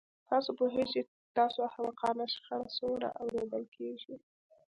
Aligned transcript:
تاسو 0.29 0.49
پوهیږئ 0.57 0.87
چې 0.93 1.01
ستاسو 1.29 1.59
احمقانه 1.69 2.25
شخړه 2.33 2.67
څومره 2.77 3.07
اوریدل 3.21 3.63
کیږي 3.75 4.15